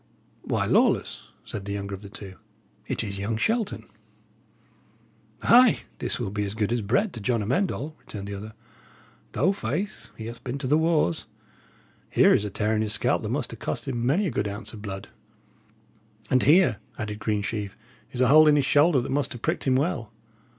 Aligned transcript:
"Why, 0.41 0.65
Lawless," 0.65 1.27
said 1.45 1.65
the 1.65 1.73
younger 1.73 1.93
of 1.93 2.01
the 2.01 2.09
two, 2.09 2.37
"it 2.87 3.03
is 3.03 3.19
young 3.19 3.37
Shelton." 3.37 3.85
"Ay, 5.43 5.81
this 5.99 6.19
will 6.19 6.31
be 6.31 6.43
as 6.43 6.55
good 6.55 6.73
as 6.73 6.81
bread 6.81 7.13
to 7.13 7.21
John 7.21 7.43
Amend 7.43 7.71
All," 7.71 7.95
returned 7.99 8.27
the 8.27 8.33
other. 8.33 8.53
"Though, 9.33 9.51
faith, 9.51 10.09
he 10.17 10.25
hath 10.25 10.43
been 10.43 10.57
to 10.57 10.65
the 10.65 10.75
wars. 10.75 11.27
Here 12.09 12.33
is 12.33 12.45
a 12.45 12.49
tear 12.49 12.75
in 12.75 12.81
his 12.81 12.93
scalp 12.93 13.21
that 13.21 13.29
must 13.29 13.53
'a' 13.53 13.55
cost 13.55 13.87
him 13.87 14.03
many 14.03 14.25
a 14.25 14.31
good 14.31 14.47
ounce 14.47 14.73
of 14.73 14.81
blood." 14.81 15.09
"And 16.31 16.41
here," 16.41 16.77
added 16.97 17.19
Greensheve, 17.19 17.77
"is 18.11 18.21
a 18.21 18.27
hole 18.27 18.47
in 18.47 18.55
his 18.55 18.65
shoulder 18.65 19.01
that 19.01 19.11
must 19.11 19.33
have 19.33 19.43
pricked 19.43 19.65
him 19.67 19.75
well. 19.75 20.11